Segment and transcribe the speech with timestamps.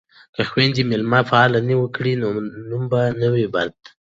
[0.35, 2.27] که خویندې میلمه پالنه وکړي نو
[2.69, 3.73] نوم به نه وي بد.